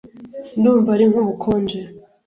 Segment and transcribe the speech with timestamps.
[0.57, 1.79] Ndumva ari nk'ubukonje.